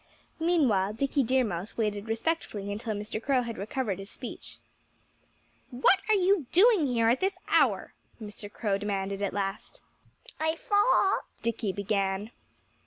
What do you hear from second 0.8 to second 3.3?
Dickie Deer Mouse waited respectfully until Mr.